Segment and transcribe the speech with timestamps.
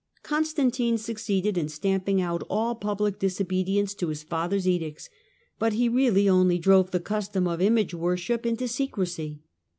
[0.23, 5.11] Constantine succeeded in stamping out all public dis bedience to his father's edicts,
[5.59, 9.43] but he really only drove he custom of image worship into secrecy.